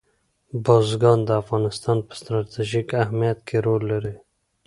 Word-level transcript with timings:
بزګان 0.63 1.19
د 1.25 1.29
افغانستان 1.41 1.97
په 2.07 2.13
ستراتیژیک 2.19 2.89
اهمیت 3.03 3.39
کې 3.47 3.57
رول 3.65 3.81
لري. 3.91 4.15